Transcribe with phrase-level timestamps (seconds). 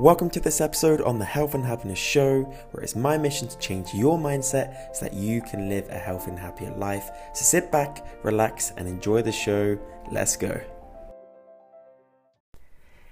[0.00, 3.58] Welcome to this episode on the Health and Happiness Show, where it's my mission to
[3.58, 7.10] change your mindset so that you can live a healthy and happier life.
[7.34, 9.78] So sit back, relax, and enjoy the show.
[10.10, 10.58] Let's go.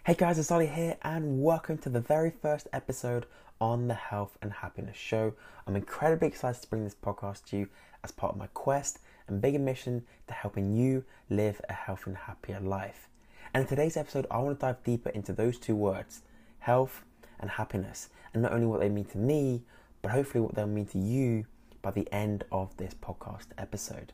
[0.06, 3.26] Hey guys, it's Ollie here, and welcome to the very first episode
[3.60, 5.34] on the Health and Happiness Show.
[5.66, 7.68] I'm incredibly excited to bring this podcast to you
[8.02, 12.16] as part of my quest and bigger mission to helping you live a healthy and
[12.16, 13.10] happier life.
[13.52, 16.22] And in today's episode, I want to dive deeper into those two words
[16.68, 17.02] health
[17.40, 19.62] and happiness, and not only what they mean to me,
[20.02, 21.46] but hopefully what they'll mean to you
[21.80, 24.12] by the end of this podcast episode.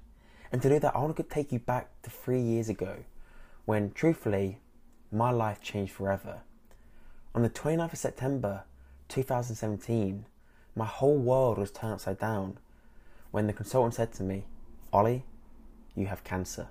[0.53, 2.99] And to do that, I want to take you back to three years ago
[3.65, 4.59] when, truthfully,
[5.11, 6.43] my life changed forever.
[7.35, 8.63] On the 29th of September
[9.09, 10.25] 2017,
[10.77, 12.59] my whole world was turned upside down
[13.33, 14.45] when the consultant said to me,
[14.93, 15.25] Ollie,
[15.97, 16.69] you have cancer.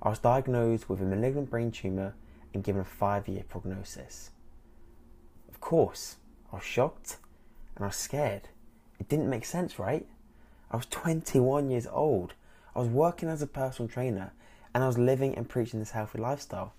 [0.00, 2.14] I was diagnosed with a malignant brain tumour
[2.52, 4.30] and given a five year prognosis
[5.64, 6.16] course,
[6.52, 7.16] I was shocked
[7.74, 8.48] and I was scared.
[9.00, 10.06] It didn't make sense, right?
[10.70, 12.34] I was 21 years old.
[12.76, 14.32] I was working as a personal trainer
[14.74, 16.74] and I was living and preaching this healthy lifestyle.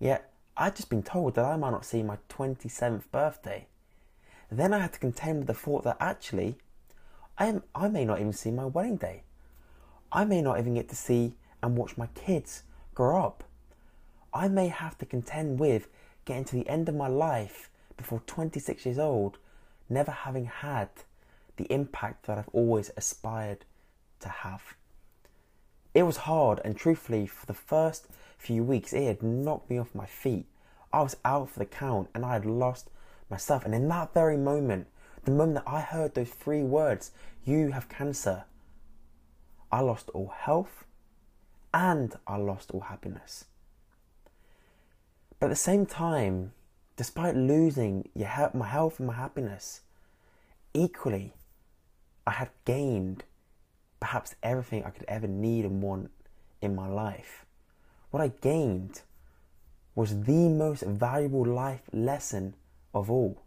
[0.00, 3.66] Yet, I'd just been told that I might not see my 27th birthday.
[4.50, 6.56] Then I had to contend with the thought that actually,
[7.36, 9.24] I, am, I may not even see my wedding day.
[10.10, 12.62] I may not even get to see and watch my kids
[12.94, 13.44] grow up.
[14.32, 15.88] I may have to contend with
[16.24, 19.38] getting to the end of my life before 26 years old,
[19.88, 20.88] never having had
[21.56, 23.64] the impact that I've always aspired
[24.20, 24.62] to have.
[25.94, 28.06] It was hard, and truthfully, for the first
[28.38, 30.46] few weeks, it had knocked me off my feet.
[30.92, 32.90] I was out for the count and I had lost
[33.30, 33.64] myself.
[33.64, 34.88] And in that very moment,
[35.24, 37.12] the moment that I heard those three words,
[37.44, 38.44] you have cancer,
[39.70, 40.84] I lost all health
[41.72, 43.46] and I lost all happiness.
[45.38, 46.52] But at the same time,
[46.96, 49.80] despite losing my health and my happiness,
[50.74, 51.32] equally,
[52.26, 53.24] I had gained
[54.00, 56.10] perhaps everything I could ever need and want
[56.60, 57.44] in my life.
[58.10, 59.02] What I gained
[59.94, 62.54] was the most valuable life lesson
[62.94, 63.42] of all.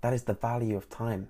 [0.00, 1.28] That is the value of time.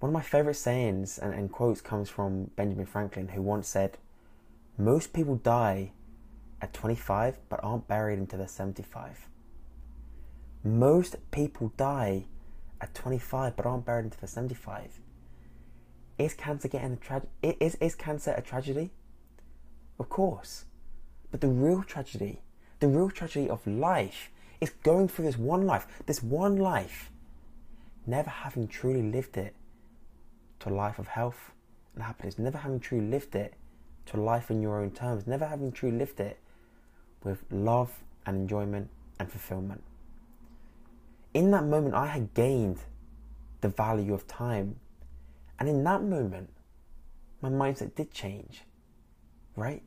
[0.00, 3.98] One of my favorite sayings and, and quotes comes from Benjamin Franklin, who once said,
[4.78, 5.92] Most people die
[6.60, 9.28] at 25 but aren't buried until they're 75.
[10.62, 12.26] Most people die
[12.80, 15.00] at 25 but aren't buried until they're 75.
[16.18, 18.90] Is cancer getting a tra- is, is cancer a tragedy?
[19.98, 20.66] Of course.
[21.30, 22.42] But the real tragedy,
[22.80, 27.10] the real tragedy of life is going through this one life, this one life,
[28.06, 29.54] never having truly lived it
[30.60, 31.52] to a life of health
[31.94, 33.54] and happiness, never having truly lived it
[34.06, 36.38] to a life in your own terms, never having truly lived it
[37.22, 38.88] with love and enjoyment
[39.18, 39.82] and fulfillment.
[41.34, 42.80] In that moment, I had gained
[43.60, 44.76] the value of time.
[45.58, 46.50] And in that moment,
[47.42, 48.62] my mindset did change,
[49.56, 49.82] right?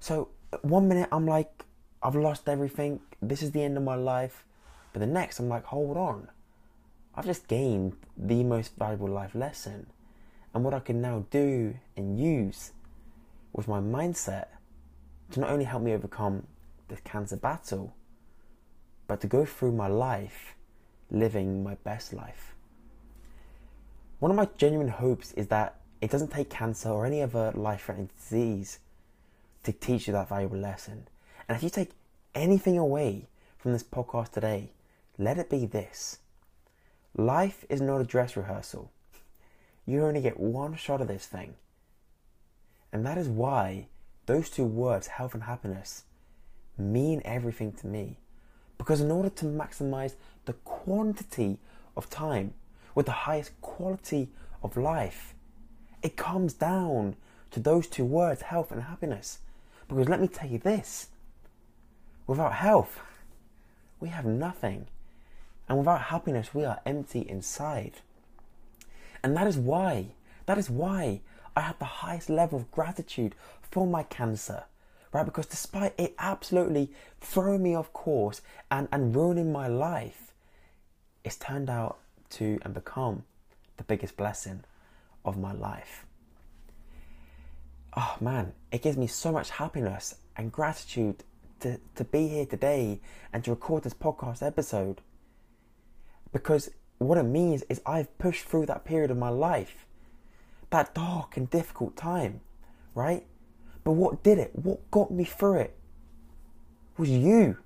[0.00, 0.28] So,
[0.62, 1.64] one minute I'm like,
[2.02, 4.44] I've lost everything, this is the end of my life.
[4.92, 6.28] But the next, I'm like, hold on.
[7.14, 9.86] I've just gained the most valuable life lesson.
[10.52, 12.72] And what I can now do and use
[13.52, 14.46] with my mindset
[15.30, 16.46] to not only help me overcome
[16.88, 17.94] this cancer battle,
[19.06, 20.54] but to go through my life
[21.10, 22.54] living my best life.
[24.18, 27.82] One of my genuine hopes is that it doesn't take cancer or any other life
[27.82, 28.78] threatening disease
[29.64, 31.08] to teach you that valuable lesson.
[31.48, 31.90] And if you take
[32.34, 34.72] anything away from this podcast today,
[35.18, 36.18] let it be this
[37.16, 38.90] life is not a dress rehearsal.
[39.84, 41.54] You only get one shot of this thing.
[42.92, 43.88] And that is why
[44.26, 46.04] those two words, health and happiness,
[46.78, 48.18] mean everything to me.
[48.78, 50.14] Because in order to maximize
[50.46, 51.58] the quantity
[51.96, 52.54] of time
[52.94, 54.30] with the highest quality
[54.62, 55.34] of life,
[56.02, 57.16] it comes down
[57.50, 59.38] to those two words, health and happiness.
[59.88, 61.08] Because let me tell you this
[62.26, 63.00] without health,
[63.98, 64.86] we have nothing.
[65.68, 67.94] And without happiness, we are empty inside.
[69.22, 70.14] And that is why,
[70.46, 71.20] that is why
[71.56, 74.64] I have the highest level of gratitude for my cancer,
[75.12, 75.24] right?
[75.24, 80.32] Because despite it absolutely throwing me off course and, and ruining my life,
[81.24, 81.98] it's turned out
[82.30, 83.24] to and become
[83.76, 84.64] the biggest blessing
[85.24, 86.06] of my life.
[87.96, 91.24] Oh man, it gives me so much happiness and gratitude
[91.60, 93.00] to, to be here today
[93.32, 95.00] and to record this podcast episode.
[96.32, 99.86] Because what it means is I've pushed through that period of my life
[100.70, 102.40] that dark and difficult time,
[102.94, 103.24] right?
[103.84, 104.50] But what did it?
[104.54, 105.76] What got me through it?
[106.96, 107.58] Was you.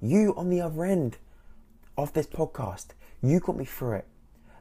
[0.00, 1.18] You on the other end
[1.96, 2.88] of this podcast,
[3.22, 4.06] you got me through it.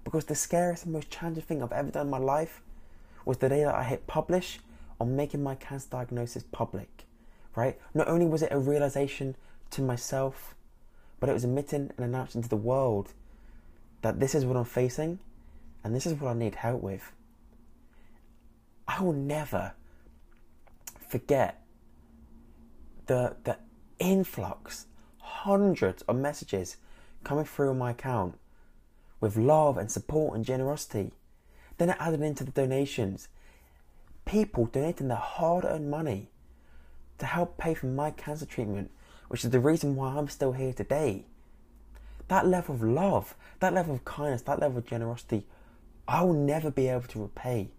[0.04, 2.62] Because the scariest and most challenging thing I've ever done in my life
[3.26, 4.60] was the day that I hit publish
[5.00, 7.06] on making my cancer diagnosis public.
[7.56, 7.80] Right?
[7.94, 9.36] Not only was it a realization
[9.72, 10.56] to myself,
[11.20, 13.14] but it was admitting and announcing to the world
[14.02, 15.20] that this is what I'm facing
[15.84, 17.12] and this is what I need help with.
[18.90, 19.74] I will never
[21.08, 21.62] forget
[23.06, 23.58] the the
[24.00, 24.88] influx,
[25.20, 26.78] hundreds of messages
[27.24, 28.40] coming through my account
[29.22, 31.12] with love and support and generosity.
[31.78, 33.28] Then it added into the donations.
[34.26, 36.32] People donating their hard earned money
[37.20, 38.90] to help pay for my cancer treatment,
[39.28, 41.26] which is the reason why I'm still here today.
[42.28, 45.46] That level of love, that level of kindness, that level of generosity,
[46.08, 47.70] I will never be able to repay.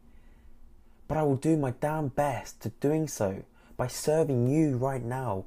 [1.10, 3.42] But I will do my damn best to doing so
[3.76, 5.44] by serving you right now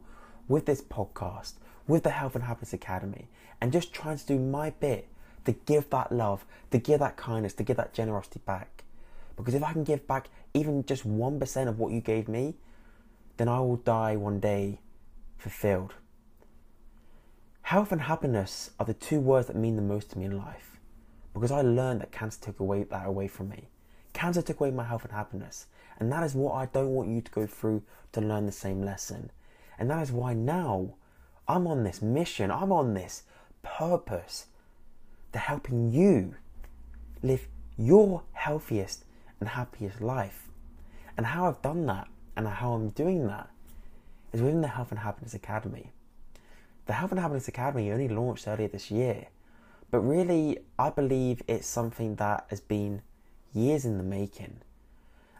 [0.49, 1.53] with this podcast,
[1.87, 3.29] with the Health and Happiness Academy,
[3.61, 5.07] and just trying to do my bit
[5.45, 8.83] to give that love, to give that kindness, to give that generosity back.
[9.37, 12.55] Because if I can give back even just 1% of what you gave me,
[13.37, 14.81] then I will die one day
[15.37, 15.93] fulfilled.
[17.61, 20.77] Health and happiness are the two words that mean the most to me in life.
[21.33, 23.69] Because I learned that cancer took away that away from me.
[24.23, 25.65] Cancer took away my health and happiness.
[25.99, 27.83] And that is what I don't want you to go through
[28.13, 29.31] to learn the same lesson.
[29.77, 30.93] And that is why now
[31.45, 33.23] I'm on this mission, I'm on this
[33.63, 34.45] purpose
[35.33, 36.35] to helping you
[37.21, 39.03] live your healthiest
[39.41, 40.47] and happiest life.
[41.17, 43.49] And how I've done that and how I'm doing that
[44.31, 45.91] is within the Health and Happiness Academy.
[46.85, 49.27] The Health and Happiness Academy only launched earlier this year,
[49.91, 53.01] but really, I believe it's something that has been
[53.53, 54.57] years in the making.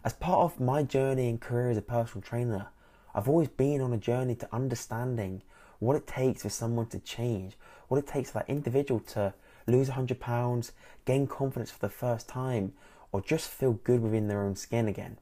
[0.05, 2.67] As part of my journey and career as a personal trainer,
[3.15, 5.43] I've always been on a journey to understanding
[5.79, 7.57] what it takes for someone to change,
[7.87, 9.33] what it takes for that individual to
[9.67, 10.71] lose 100 pounds,
[11.05, 12.73] gain confidence for the first time,
[13.11, 15.17] or just feel good within their own skin again.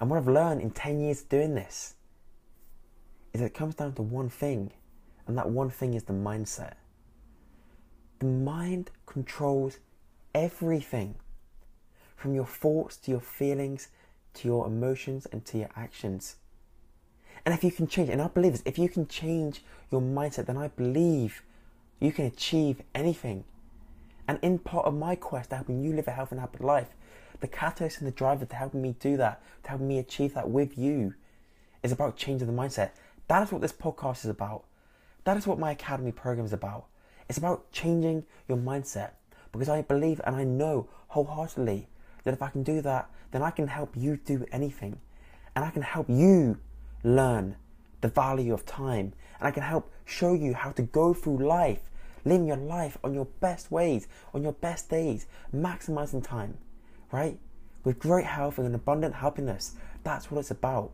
[0.00, 1.94] And what I've learned in 10 years doing this
[3.32, 4.72] is that it comes down to one thing,
[5.26, 6.74] and that one thing is the mindset.
[8.18, 9.78] The mind controls
[10.34, 11.14] everything
[12.18, 13.88] from your thoughts to your feelings
[14.34, 16.36] to your emotions and to your actions.
[17.44, 20.46] And if you can change, and I believe this, if you can change your mindset,
[20.46, 21.42] then I believe
[22.00, 23.44] you can achieve anything.
[24.26, 26.88] And in part of my quest to helping you live a healthy and happy life,
[27.40, 30.50] the catalyst and the driver to helping me do that, to helping me achieve that
[30.50, 31.14] with you,
[31.82, 32.90] is about changing the mindset.
[33.28, 34.64] That is what this podcast is about.
[35.24, 36.86] That is what my academy program is about.
[37.28, 39.10] It's about changing your mindset
[39.52, 41.88] because I believe and I know wholeheartedly
[42.28, 45.00] that if I can do that, then I can help you do anything.
[45.56, 46.58] And I can help you
[47.02, 47.56] learn
[48.02, 49.14] the value of time.
[49.38, 51.90] And I can help show you how to go through life,
[52.24, 56.58] living your life on your best ways, on your best days, maximizing time,
[57.10, 57.38] right?
[57.82, 59.74] With great health and an abundant happiness.
[60.04, 60.92] That's what it's about.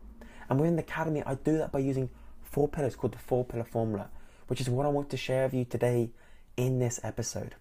[0.49, 2.09] And within the academy, I do that by using
[2.41, 4.09] four pillars called the four pillar formula,
[4.47, 6.11] which is what I want to share with you today
[6.55, 7.55] in this episode.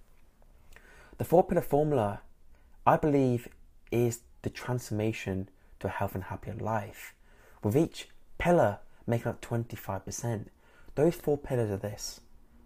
[1.19, 2.21] The four pillar formula,
[2.87, 3.49] I believe,
[3.91, 5.49] is the transformation
[5.81, 7.15] to a healthy and happier life,
[7.63, 8.09] with each
[8.39, 10.47] pillar making up 25%.
[10.95, 12.21] Those four pillars are this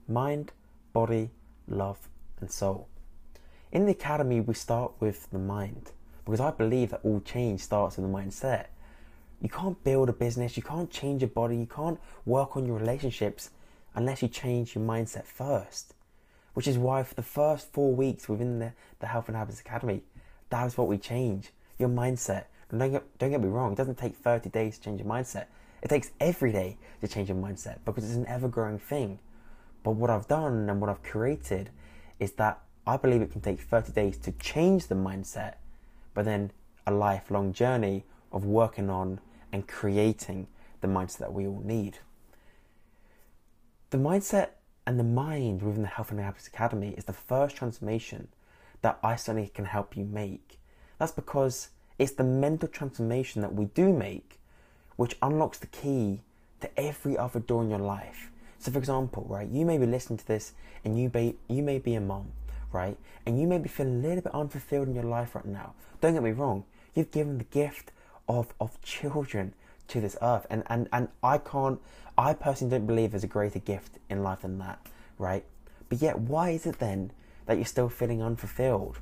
[0.07, 0.53] mind,
[0.93, 1.31] body,
[1.67, 2.09] love,
[2.41, 2.89] and soul.
[3.71, 5.93] In the academy, we start with the mind
[6.25, 8.67] because I believe that all change starts with the mindset.
[9.41, 12.79] You can't build a business, you can't change your body, you can't work on your
[12.79, 13.51] relationships
[13.95, 15.95] unless you change your mindset first.
[16.55, 20.03] Which is why, for the first four weeks within the, the Health and Happiness Academy,
[20.51, 22.45] that is what we change your mindset.
[22.71, 25.47] Don't get, don't get me wrong, it doesn't take 30 days to change your mindset.
[25.81, 29.21] It takes every day to change your mindset because it's an ever growing thing.
[29.83, 31.71] But what I've done and what I've created
[32.19, 35.55] is that I believe it can take 30 days to change the mindset,
[36.15, 36.51] but then
[36.87, 39.21] a lifelong journey of working on
[39.53, 40.47] and creating
[40.81, 41.99] the mindset that we all need.
[43.91, 44.51] The mindset
[44.87, 48.29] and the mind within the Health and Happiness Academy is the first transformation
[48.83, 50.59] that I certainly can help you make.
[50.99, 51.69] That's because
[51.99, 54.39] it's the mental transformation that we do make
[54.99, 56.21] which unlocks the key
[56.61, 58.33] to every other door in your life.
[58.59, 60.53] So, for example, right, you may be listening to this
[60.85, 62.33] and you may, you may be a mom,
[62.73, 65.75] right, and you may be feeling a little bit unfulfilled in your life right now.
[66.01, 67.93] Don't get me wrong, you've given the gift
[68.29, 69.55] of, of children
[69.87, 71.81] to this earth, and, and, and I can't,
[72.19, 74.85] I personally don't believe there's a greater gift in life than that,
[75.17, 75.45] right?
[75.89, 77.13] But yet, why is it then
[77.49, 78.99] that you're still feeling unfulfilled?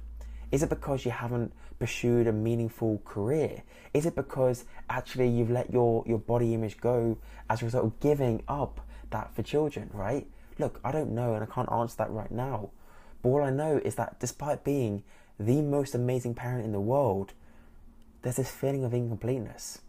[0.52, 3.64] Is it because you haven't pursued a meaningful career?
[3.92, 7.18] Is it because actually you've let your, your body image go
[7.50, 10.28] as a result of giving up that for children, right?
[10.60, 12.70] Look, I don't know and I can't answer that right now.
[13.20, 15.02] But all I know is that despite being
[15.40, 17.32] the most amazing parent in the world,
[18.22, 19.80] there's this feeling of incompleteness.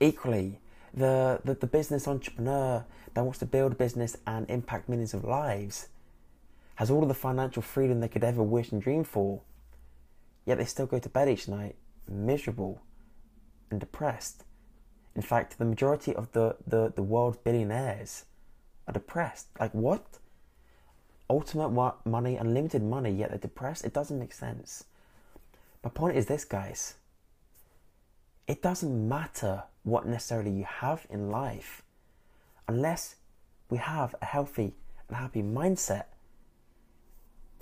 [0.00, 0.58] Equally,
[0.94, 5.22] the, the, the business entrepreneur that wants to build a business and impact millions of
[5.22, 5.88] lives
[6.82, 9.40] has all of the financial freedom they could ever wish and dream for,
[10.44, 11.76] yet they still go to bed each night
[12.10, 12.82] miserable
[13.70, 14.42] and depressed.
[15.14, 18.24] In fact, the majority of the, the, the world's billionaires
[18.88, 19.46] are depressed.
[19.60, 20.18] Like, what?
[21.30, 21.68] Ultimate
[22.04, 23.84] money, unlimited money, yet they're depressed?
[23.84, 24.82] It doesn't make sense.
[25.84, 26.94] My point is this, guys.
[28.48, 31.82] It doesn't matter what necessarily you have in life
[32.66, 33.14] unless
[33.70, 34.74] we have a healthy
[35.06, 36.06] and happy mindset.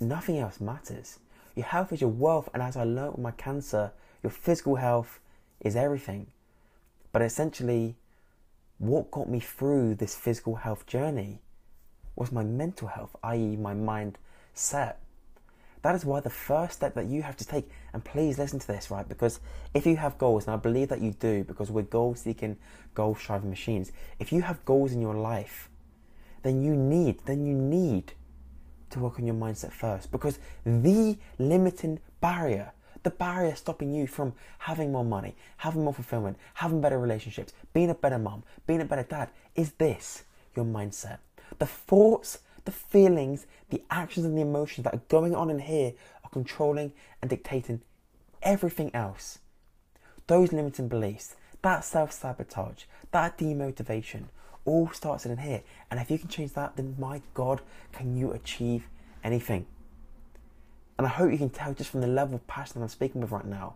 [0.01, 1.19] Nothing else matters.
[1.55, 3.91] Your health is your wealth, and as I learned with my cancer,
[4.23, 5.19] your physical health
[5.59, 6.25] is everything.
[7.11, 7.95] But essentially,
[8.79, 11.39] what got me through this physical health journey
[12.15, 14.17] was my mental health, i.e., my mind
[14.55, 14.99] set.
[15.83, 18.67] That is why the first step that you have to take, and please listen to
[18.67, 19.07] this, right?
[19.07, 19.39] Because
[19.75, 22.57] if you have goals, and I believe that you do, because we're goal seeking,
[22.95, 25.69] goal striving machines, if you have goals in your life,
[26.41, 28.13] then you need, then you need
[28.91, 30.11] to work on your mindset first.
[30.11, 36.37] Because the limiting barrier the barrier stopping you from having more money, having more fulfillment,
[36.55, 40.23] having better relationships, being a better mom, being a better dad is this
[40.55, 41.17] your mindset.
[41.57, 45.93] The thoughts, the feelings, the actions, and the emotions that are going on in here
[46.23, 47.81] are controlling and dictating
[48.41, 49.39] everything else.
[50.27, 54.25] Those limiting beliefs, that self sabotage, that demotivation,
[54.65, 55.63] all starts in here.
[55.89, 58.87] And if you can change that, then my God, can you achieve
[59.23, 59.65] anything?
[60.97, 63.21] And I hope you can tell just from the level of passion that I'm speaking
[63.21, 63.75] with right now,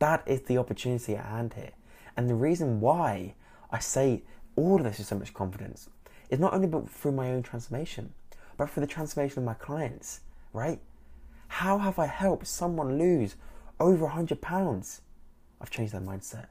[0.00, 1.70] that is the opportunity at hand here.
[2.16, 3.34] And the reason why
[3.70, 4.22] I say
[4.56, 5.88] all of this with so much confidence
[6.28, 8.12] is not only but through my own transformation,
[8.56, 10.20] but for the transformation of my clients,
[10.52, 10.80] right?
[11.48, 13.36] How have I helped someone lose
[13.78, 15.02] over 100 pounds?
[15.60, 16.46] I've changed their mindset.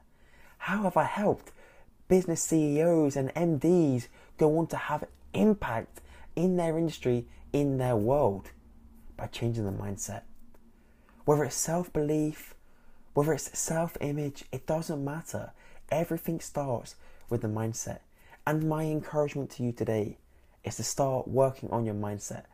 [0.59, 1.51] How have I helped
[2.09, 6.01] business CEOs and MDs go on to have impact
[6.35, 8.51] in their industry, in their world?
[9.19, 10.21] by changing the mindset.
[11.25, 12.55] Whether it's self belief,
[13.13, 15.51] whether it's self image, it doesn't matter.
[15.91, 16.95] Everything starts
[17.29, 17.99] with the mindset.
[18.47, 20.17] And my encouragement to you today
[20.63, 22.45] is to start working on your mindset.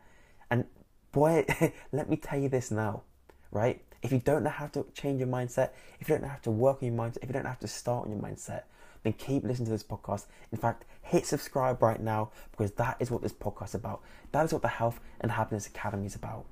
[0.50, 0.64] And
[1.12, 1.46] boy,
[1.92, 3.02] let me tell you this now,
[3.50, 3.80] right?
[4.02, 5.70] If you don't know how to change your mindset,
[6.00, 7.56] if you don't know how to work on your mindset, if you don't know how
[7.56, 8.62] to start on your mindset,
[9.02, 10.26] then keep listening to this podcast.
[10.52, 14.00] In fact, hit subscribe right now because that is what this podcast is about.
[14.32, 16.44] That is what the Health and Happiness Academy is about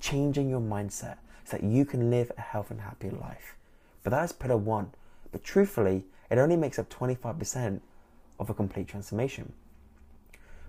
[0.00, 3.56] changing your mindset so that you can live a healthy and happy life.
[4.02, 4.90] But that is pillar one.
[5.32, 7.80] But truthfully, it only makes up 25%
[8.38, 9.52] of a complete transformation.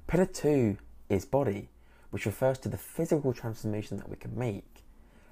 [0.08, 0.78] Pillar two
[1.10, 1.70] is body,
[2.12, 4.84] which refers to the physical transformation that we can make.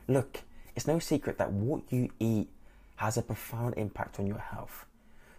[0.08, 0.42] Look,
[0.76, 2.50] it's no secret that what you eat
[2.98, 4.86] has a profound impact on your health.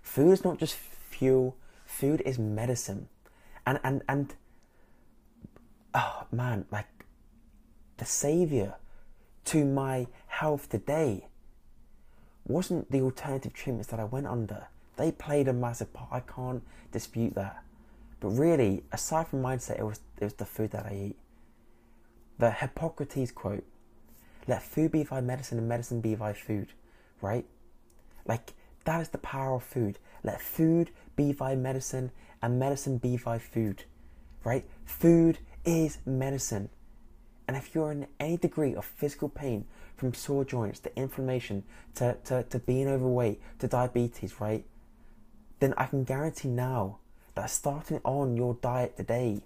[0.04, 1.56] Food is not just fuel,
[1.86, 3.08] food is medicine.
[3.66, 4.34] And and and
[5.94, 6.86] oh man, like
[7.96, 8.74] the savior
[9.46, 11.26] to my health today
[12.46, 14.68] wasn't the alternative treatments that I went under.
[14.96, 16.10] They played a massive part.
[16.12, 17.64] I can't dispute that.
[18.20, 21.16] But really, aside from mindset, it was it was the food that I eat.
[22.38, 23.64] The Hippocrates quote:
[24.46, 26.68] "Let food be thy medicine, and medicine be thy food."
[27.22, 27.46] Right?
[28.26, 28.52] Like
[28.84, 29.98] that is the power of food.
[30.22, 32.10] Let food be thy medicine,
[32.42, 33.84] and medicine be thy food.
[34.44, 34.66] Right?
[34.84, 36.68] Food is medicine.
[37.46, 41.62] And if you're in any degree of physical pain, from sore joints to inflammation
[41.94, 44.64] to, to, to being overweight to diabetes, right?
[45.60, 46.98] Then I can guarantee now
[47.34, 49.42] that starting on your diet today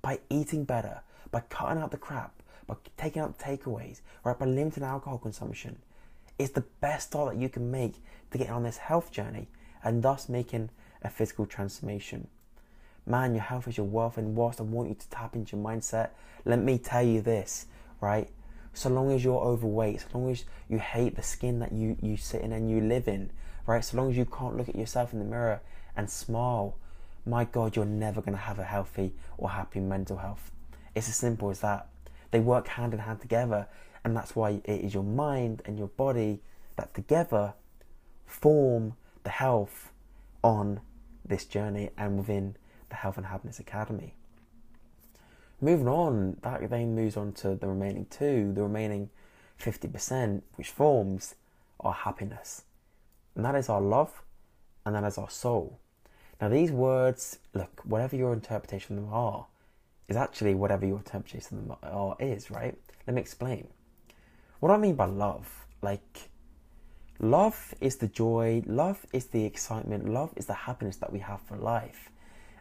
[0.00, 4.46] by eating better, by cutting out the crap, by taking out the takeaways, right, by
[4.46, 5.78] limiting alcohol consumption,
[6.38, 7.94] is the best start that you can make
[8.30, 9.48] to get on this health journey
[9.84, 10.70] and thus making
[11.02, 12.28] a physical transformation
[13.06, 15.64] man, your health is your wealth, and whilst I want you to tap into your
[15.64, 16.10] mindset,
[16.44, 17.66] let me tell you this,
[18.00, 18.28] right?
[18.74, 22.16] So long as you're overweight, so long as you hate the skin that you, you
[22.16, 23.30] sit in and you live in,
[23.66, 23.84] right?
[23.84, 25.60] So long as you can't look at yourself in the mirror
[25.96, 26.76] and smile,
[27.26, 30.50] my God, you're never going to have a healthy or happy mental health.
[30.94, 31.88] It's as simple as that.
[32.30, 33.66] They work hand in hand together,
[34.04, 36.40] and that's why it is your mind and your body
[36.76, 37.54] that together
[38.26, 39.92] form the health
[40.42, 40.80] on
[41.24, 42.56] this journey and within
[42.88, 44.14] the Health and Happiness Academy.
[45.60, 49.10] Moving on, that then moves on to the remaining two, the remaining
[49.60, 51.36] 50%, which forms
[51.78, 52.62] our happiness.
[53.36, 54.22] And that is our love
[54.84, 55.78] and that is our soul.
[56.40, 59.46] Now, these words, look, whatever your interpretation of them are,
[60.08, 62.76] is actually whatever your interpretation of them are is, right?
[63.06, 63.68] Let me explain.
[64.62, 65.66] What do I mean by love?
[65.82, 66.30] Like,
[67.18, 71.40] love is the joy, love is the excitement, love is the happiness that we have
[71.40, 72.10] for life.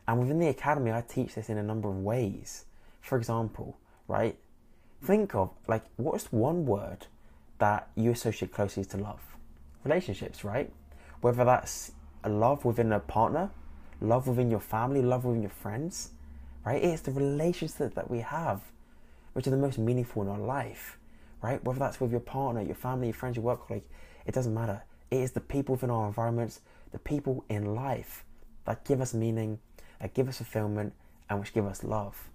[0.07, 2.65] And within the academy, I teach this in a number of ways.
[3.01, 3.77] For example,
[4.07, 4.35] right?
[5.03, 7.05] Think of like what's one word
[7.59, 9.21] that you associate closely to love?
[9.83, 10.73] Relationships, right?
[11.19, 11.91] Whether that's
[12.23, 13.51] a love within a partner,
[13.99, 16.13] love within your family, love within your friends,
[16.65, 16.83] right?
[16.83, 18.61] It's the relationships that we have
[19.33, 20.97] which are the most meaningful in our life,
[21.41, 21.63] right?
[21.63, 23.87] Whether that's with your partner, your family, your friends, your work colleague,
[24.25, 24.83] it doesn't matter.
[25.09, 28.23] It is the people within our environments, the people in life
[28.65, 29.59] that give us meaning,
[29.99, 30.93] that give us fulfillment,
[31.29, 32.29] and which give us love.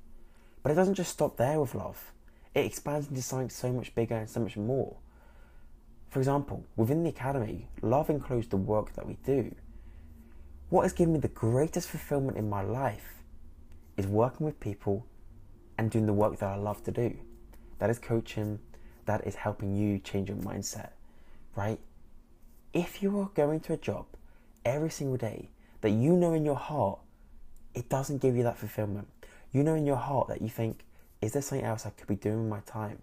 [0.63, 2.13] But it doesn't just stop there with love.
[2.55, 4.97] It expands into something so much bigger and so much more.
[6.09, 9.55] For example, within the academy, love includes the work that we do.
[10.71, 13.23] What has given me the greatest fulfillment in my life
[13.97, 15.07] is working with people
[15.79, 17.17] and doing the work that I love to do.
[17.79, 18.59] That is coaching,
[19.07, 20.91] that is helping you change your mindset,
[21.55, 21.79] right?
[22.73, 24.07] If you are going to a job
[24.65, 25.49] every single day
[25.81, 26.99] that you know in your heart
[27.75, 29.07] it doesn't give you that fulfillment,
[29.53, 30.85] you know in your heart that you think,
[31.21, 32.99] is there something else I could be doing with my time?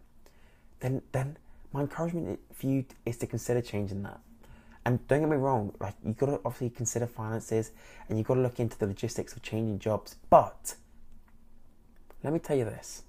[0.80, 1.38] Then, then
[1.72, 4.20] my encouragement for you is to consider changing that.
[4.86, 7.72] And don't get me wrong, like you got to obviously consider finances
[8.10, 10.18] and you got to look into the logistics of changing jobs.
[10.30, 10.76] But
[12.24, 13.04] let me tell you this: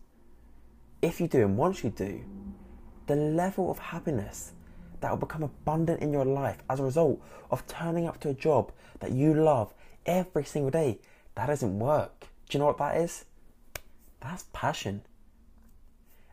[1.02, 2.24] if you do, and once you do,
[3.06, 4.52] the level of happiness
[5.00, 7.20] that will become abundant in your life as a result
[7.50, 9.74] of turning up to a job that you love
[10.06, 10.98] every single day,
[11.34, 12.26] that isn't work.
[12.48, 13.24] Do you know what that is?
[14.20, 15.02] That's passion.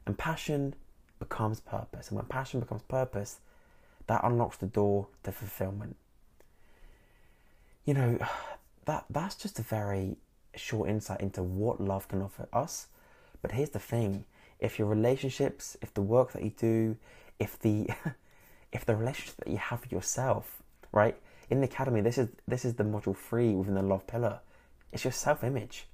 [0.06, 0.76] And passion
[1.20, 2.10] becomes purpose.
[2.10, 3.40] And when passion becomes purpose,
[4.08, 5.96] that unlocks the door to fulfillment.
[7.86, 8.18] You know,
[8.86, 10.18] that that's just a very
[10.56, 12.88] short insight into what love can offer us.
[13.42, 14.26] But here's the thing:
[14.62, 16.96] if your relationships, if the work that you do,
[17.40, 17.90] if the
[18.72, 21.18] if the relationship that you have with yourself, right?
[21.50, 24.40] In the academy, this is this is the module three within the love pillar.
[24.94, 25.88] It's your self-image.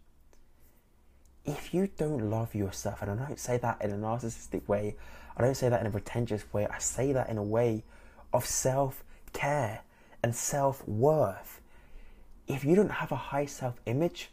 [1.46, 4.98] If you don't love yourself, and I don't say that in a narcissistic way,
[5.38, 7.86] I don't say that in a pretentious way, I say that in a way
[8.34, 9.82] of self-care
[10.22, 11.62] and self-worth.
[12.48, 14.30] If you don't have a high self-image,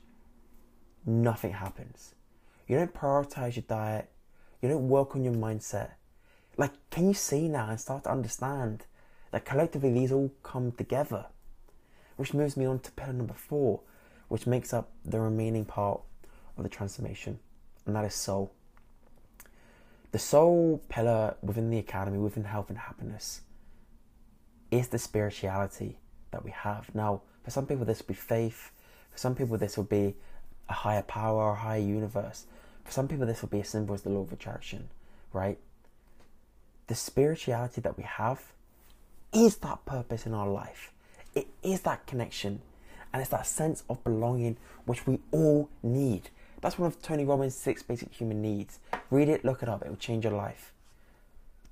[1.07, 2.15] nothing happens.
[2.67, 4.11] You don't prioritize your diet,
[4.65, 5.91] you don't work on your mindset.
[6.57, 8.87] Like, can you see now and start to understand
[9.31, 11.27] that collectively these all come together?
[12.17, 13.81] Which moves me on to pillar number four,
[14.29, 16.01] which makes up the remaining part
[16.57, 17.41] of the transformation,
[17.85, 18.53] and that is soul.
[20.13, 23.43] The soul pillar within the academy, within health and happiness,
[24.71, 25.99] is the spirituality
[26.31, 26.95] that we have.
[26.95, 28.71] Now, for some people, this will be faith.
[29.11, 30.15] For some people, this will be
[30.71, 32.47] a higher power, a higher universe.
[32.85, 34.89] For some people, this will be as simple as the law of attraction,
[35.33, 35.59] right?
[36.87, 38.53] The spirituality that we have
[39.33, 40.93] is that purpose in our life.
[41.35, 42.61] It is that connection,
[43.13, 46.31] and it's that sense of belonging which we all need.
[46.61, 48.79] That's one of Tony Robbins' six basic human needs.
[49.11, 50.73] Read it, look it up, it will change your life.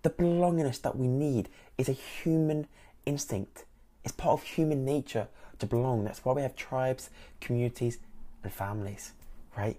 [0.03, 1.49] The belongingness that we need
[1.79, 2.67] is a human
[3.07, 3.65] instinct.
[4.05, 5.29] It's part of human nature
[5.61, 6.05] to belong.
[6.05, 7.09] That's why we have tribes,
[7.41, 7.99] communities,
[8.43, 9.13] and families,
[9.57, 9.77] right?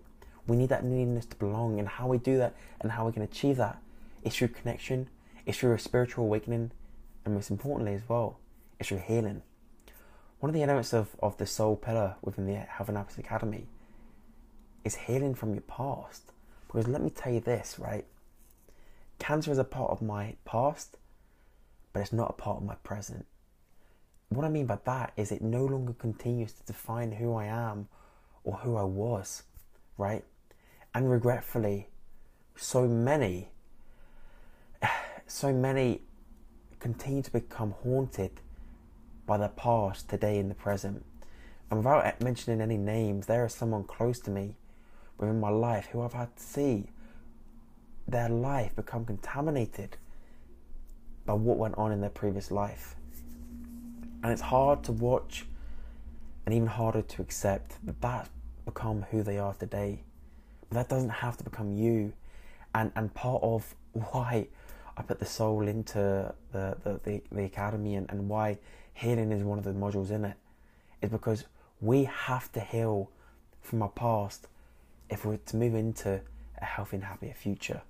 [0.48, 3.22] We need that neediness to belong, and how we do that and how we can
[3.22, 3.82] achieve that
[4.24, 5.10] is through connection,
[5.46, 6.72] it's through a spiritual awakening,
[7.26, 8.40] and most importantly as well,
[8.80, 9.42] it's through healing.
[10.40, 13.68] One of the elements of, of the soul pillar within the and Academy
[14.84, 16.32] is healing from your past.
[16.68, 18.06] Because let me tell you this, right?
[19.20, 20.98] Cancer is a part of my past,
[21.94, 23.26] but it's not a part of my present.
[24.30, 27.88] What I mean by that is it no longer continues to define who I am
[28.44, 29.44] or who I was,
[29.98, 30.26] right?
[30.96, 31.88] And regretfully,
[32.56, 33.50] so many,
[35.26, 36.02] so many
[36.80, 38.42] continue to become haunted
[39.26, 41.06] by the past, today, and the present.
[41.72, 44.58] And without mentioning any names, there is someone close to me
[45.18, 46.90] within my life who I've had to see
[48.08, 49.98] their life become contaminated
[51.26, 52.96] by what went on in their previous life.
[54.22, 55.46] And it's hard to watch
[56.46, 58.30] and even harder to accept that that's
[58.66, 60.04] become who they are today.
[60.74, 62.14] That doesn't have to become you.
[62.76, 64.48] And and part of why
[64.98, 68.60] I put the soul into the, the, the, the academy and, and why
[68.94, 70.38] healing is one of the modules in it
[71.02, 71.46] is because
[71.82, 73.10] we have to heal
[73.62, 74.48] from our past
[75.10, 76.22] if we're to move into
[76.62, 77.82] a healthy and happier future.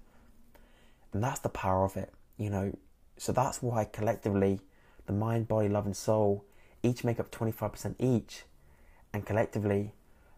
[1.11, 2.75] And that's the power of it, you know.
[3.17, 4.61] So that's why collectively
[5.05, 6.45] the mind, body, love, and soul
[6.81, 8.43] each make up 25% each.
[9.13, 9.93] and collectively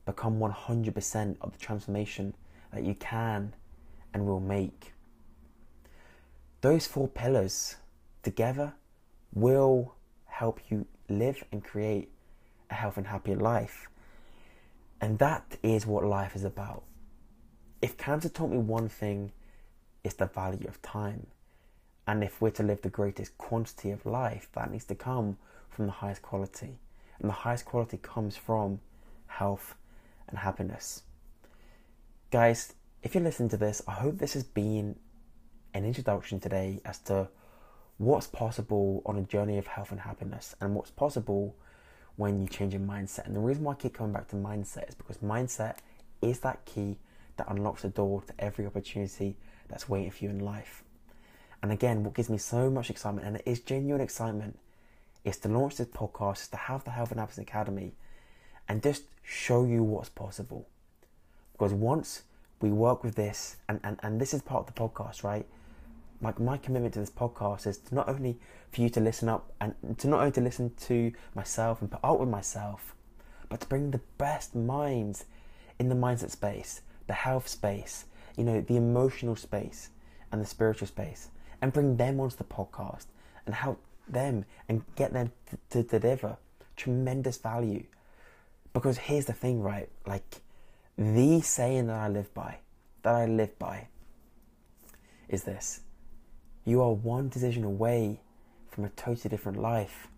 [0.05, 2.35] become 100% of the transformation
[2.73, 3.53] that you can
[4.13, 4.93] and will make.
[6.61, 7.75] Those four pillars
[8.23, 8.73] together
[9.33, 12.09] will help you live and create
[12.69, 13.87] a healthy and happier life.
[15.01, 16.83] And that is what life is about.
[17.81, 19.31] If cancer taught me one thing,
[20.03, 21.27] it's the value of time.
[22.07, 25.37] And if we're to live the greatest quantity of life, that needs to come
[25.69, 26.79] from the highest quality.
[27.19, 28.79] And the highest quality comes from
[29.27, 29.75] health
[30.29, 31.03] and happiness.
[32.31, 34.97] Guys, if you're listening to this, I hope this has been
[35.73, 37.29] an introduction today as to
[37.97, 41.55] what's possible on a journey of health and happiness and what's possible
[42.15, 43.25] when you change your mindset.
[43.25, 45.77] And the reason why I keep coming back to mindset is because mindset
[46.21, 46.97] is that key
[47.37, 50.83] that unlocks the door to every opportunity that's waiting for you in life.
[51.61, 54.59] And again, what gives me so much excitement, and it is genuine excitement,
[55.23, 57.95] is to launch this podcast, is to have the Health and Happiness Academy,
[58.67, 60.67] and just show you what's possible.
[61.53, 62.23] Because once
[62.61, 65.45] we work with this, and, and, and this is part of the podcast, right?
[66.21, 68.39] Like my commitment to this podcast is to not only
[68.71, 71.99] for you to listen up and to not only to listen to myself and put
[72.03, 72.95] out with myself,
[73.49, 75.25] but to bring the best minds
[75.79, 78.05] in the mindset space, the health space,
[78.37, 79.89] you know, the emotional space
[80.31, 81.29] and the spiritual space,
[81.61, 83.05] and bring them onto the podcast
[83.45, 86.37] and help them and get them to, to deliver
[86.75, 87.83] tremendous value.
[88.75, 89.87] Because here's the thing, right?
[90.05, 90.41] Like
[90.97, 92.57] the saying that I live by,
[93.03, 93.87] that I live by,
[95.29, 95.79] is this
[96.65, 98.19] you are one decision away
[98.67, 100.09] from a totally different life.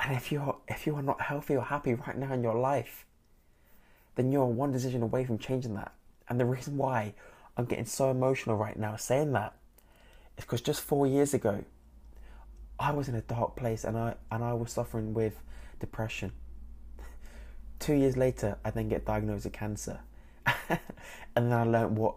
[0.00, 3.06] And if you're if you are not healthy or happy right now in your life,
[4.16, 5.92] then you're one decision away from changing that.
[6.28, 7.14] And the reason why
[7.56, 9.54] I'm getting so emotional right now saying that
[10.36, 11.64] is because just four years ago,
[12.80, 15.40] I was in a dark place and I and I was suffering with
[15.82, 16.32] depression.
[17.78, 20.00] Two years later, I then get diagnosed with cancer,
[20.46, 20.78] and
[21.34, 22.14] then I learned what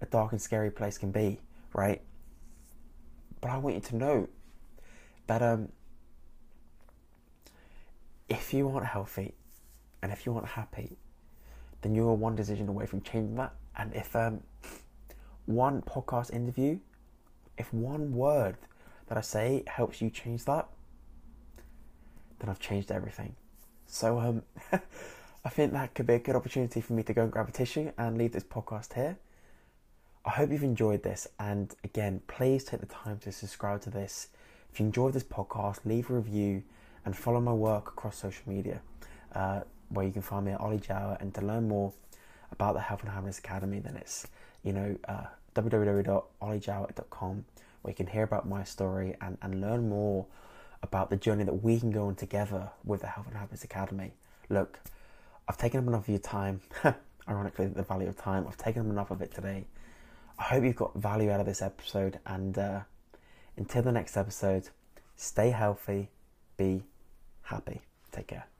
[0.00, 1.40] a dark and scary place can be,
[1.72, 2.00] right?
[3.40, 4.28] But I want you to know
[5.26, 5.70] that um,
[8.28, 9.34] if you aren't healthy
[10.02, 10.98] and if you aren't happy,
[11.80, 13.54] then you're one decision away from changing that.
[13.76, 14.42] And if um,
[15.46, 16.78] one podcast interview,
[17.58, 18.56] if one word
[19.06, 20.68] that I say helps you change that,
[22.42, 23.36] then I've changed everything.
[23.86, 24.42] So um,
[25.44, 27.52] I think that could be a good opportunity for me to go and grab a
[27.52, 29.16] tissue and leave this podcast here.
[30.24, 34.28] I hope you've enjoyed this, and again, please take the time to subscribe to this.
[34.72, 36.62] If you enjoyed this podcast, leave a review
[37.04, 38.80] and follow my work across social media,
[39.34, 41.16] uh, where you can find me at Ollie Jower.
[41.20, 41.92] And to learn more
[42.52, 44.26] about the Health and Happiness Academy, then it's
[44.62, 45.26] you know uh,
[47.82, 50.26] where you can hear about my story and, and learn more
[50.82, 54.12] about the journey that we can go on together with the Health and Happiness Academy.
[54.48, 54.80] Look,
[55.48, 56.60] I've taken up enough of your time.
[57.28, 58.46] Ironically, the value of time.
[58.48, 59.64] I've taken up enough of it today.
[60.38, 62.18] I hope you've got value out of this episode.
[62.26, 62.80] And uh,
[63.56, 64.68] until the next episode,
[65.14, 66.10] stay healthy,
[66.56, 66.82] be
[67.42, 67.82] happy.
[68.10, 68.51] Take care.